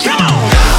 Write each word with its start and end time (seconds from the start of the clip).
Come 0.00 0.20
on. 0.20 0.73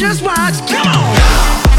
just 0.00 0.22
watch. 0.22 0.66
Come 0.66 0.86
on. 0.86 1.69